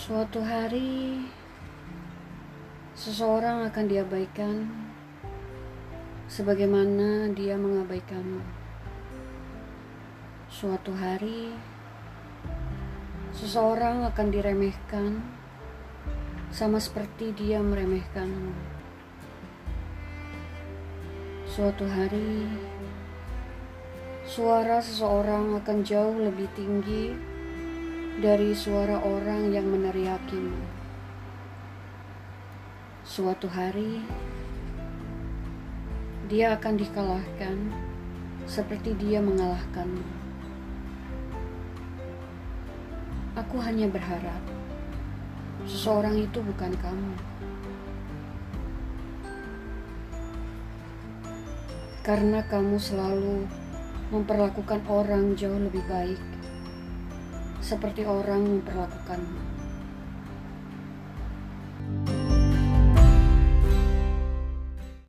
Suatu 0.00 0.40
hari, 0.40 1.20
seseorang 2.96 3.68
akan 3.68 3.84
diabaikan 3.84 4.64
sebagaimana 6.24 7.28
dia 7.36 7.60
mengabaikanmu. 7.60 8.40
Suatu 10.48 10.96
hari, 10.96 11.52
seseorang 13.36 14.08
akan 14.08 14.26
diremehkan 14.32 15.20
sama 16.48 16.80
seperti 16.80 17.36
dia 17.36 17.60
meremehkanmu. 17.60 18.56
Suatu 21.44 21.84
hari, 21.84 22.48
suara 24.24 24.80
seseorang 24.80 25.60
akan 25.60 25.84
jauh 25.84 26.16
lebih 26.24 26.48
tinggi 26.56 27.12
dari 28.20 28.52
suara 28.52 29.00
orang 29.00 29.48
yang 29.48 29.64
meneriakimu. 29.64 30.60
Suatu 33.00 33.48
hari, 33.48 34.04
dia 36.28 36.52
akan 36.52 36.76
dikalahkan 36.76 37.56
seperti 38.44 38.92
dia 39.00 39.24
mengalahkanmu. 39.24 40.04
Aku 43.40 43.56
hanya 43.64 43.88
berharap 43.88 44.44
seseorang 45.64 46.20
itu 46.20 46.44
bukan 46.44 46.76
kamu. 46.76 47.14
Karena 52.04 52.44
kamu 52.44 52.76
selalu 52.76 53.48
memperlakukan 54.12 54.84
orang 54.92 55.32
jauh 55.40 55.56
lebih 55.56 55.80
baik 55.88 56.20
seperti 57.60 58.08
orang 58.08 58.60
memperlakukanmu. 58.60 59.59